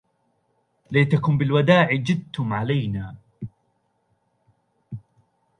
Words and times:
ليتكم 0.91 1.37
بالوداع 1.37 1.93
جدتم 1.95 2.53
علينا 2.53 3.15